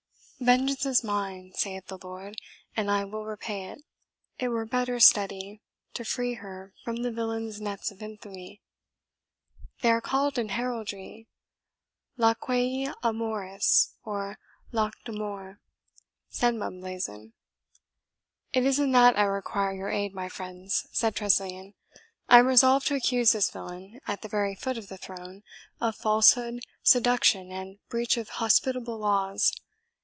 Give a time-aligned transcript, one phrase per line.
[0.43, 2.35] "Vengeance is mine, saith the Lord,
[2.75, 3.83] and I will repay it.
[4.39, 5.61] It were better study
[5.93, 8.59] to free her from the villain's nets of infamy."
[9.83, 11.27] "They are called, in heraldry,
[12.17, 14.39] LAQUEI AMORIS, or
[14.71, 15.59] LACS D'AMOUR,"
[16.29, 17.33] said Mumblazen.
[18.51, 21.75] "It is in that I require your aid, my friends," said Tressilian.
[22.27, 25.43] "I am resolved to accuse this villain, at the very foot of the throne,
[25.79, 29.53] of falsehood, seduction, and breach of hospitable laws.